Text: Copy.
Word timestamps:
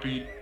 Copy. 0.00 0.39